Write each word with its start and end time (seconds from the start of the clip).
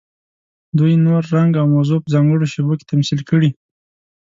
دوی 0.77 0.93
نور، 1.05 1.21
رنګ 1.35 1.51
او 1.61 1.65
موضوع 1.75 1.99
په 2.03 2.09
ځانګړو 2.13 2.51
شیبو 2.53 2.73
کې 2.79 2.89
تمثیل 2.91 3.21
کړي. 3.29 3.49